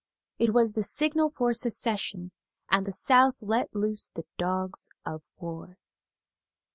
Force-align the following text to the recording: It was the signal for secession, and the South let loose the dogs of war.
It 0.39 0.51
was 0.51 0.73
the 0.73 0.81
signal 0.81 1.29
for 1.29 1.53
secession, 1.53 2.31
and 2.71 2.87
the 2.87 2.91
South 2.91 3.35
let 3.39 3.75
loose 3.75 4.09
the 4.09 4.25
dogs 4.39 4.89
of 5.05 5.21
war. 5.39 5.77